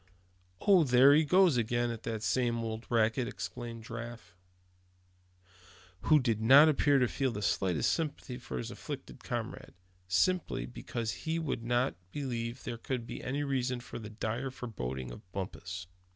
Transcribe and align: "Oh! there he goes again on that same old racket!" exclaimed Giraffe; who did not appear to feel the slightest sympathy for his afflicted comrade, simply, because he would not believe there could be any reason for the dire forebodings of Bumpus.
"Oh! 0.61 0.83
there 0.83 1.13
he 1.13 1.23
goes 1.23 1.57
again 1.57 1.91
on 1.91 1.99
that 2.01 2.23
same 2.23 2.63
old 2.63 2.87
racket!" 2.89 3.27
exclaimed 3.27 3.83
Giraffe; 3.83 4.33
who 6.05 6.19
did 6.19 6.41
not 6.41 6.67
appear 6.67 6.97
to 6.97 7.07
feel 7.07 7.29
the 7.31 7.43
slightest 7.43 7.93
sympathy 7.93 8.39
for 8.39 8.57
his 8.57 8.71
afflicted 8.71 9.23
comrade, 9.23 9.75
simply, 10.07 10.65
because 10.65 11.11
he 11.11 11.37
would 11.37 11.61
not 11.63 11.93
believe 12.11 12.63
there 12.63 12.79
could 12.79 13.05
be 13.05 13.23
any 13.23 13.43
reason 13.43 13.79
for 13.79 13.99
the 13.99 14.09
dire 14.09 14.49
forebodings 14.49 15.11
of 15.11 15.31
Bumpus. 15.33 15.85